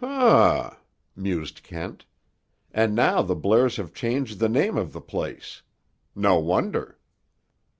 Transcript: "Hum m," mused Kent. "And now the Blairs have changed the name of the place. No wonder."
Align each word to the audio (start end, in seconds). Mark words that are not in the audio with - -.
"Hum 0.00 0.70
m," 0.72 0.76
mused 1.14 1.62
Kent. 1.62 2.04
"And 2.72 2.96
now 2.96 3.22
the 3.22 3.36
Blairs 3.36 3.76
have 3.76 3.94
changed 3.94 4.40
the 4.40 4.48
name 4.48 4.76
of 4.76 4.92
the 4.92 5.00
place. 5.00 5.62
No 6.16 6.36
wonder." 6.40 6.98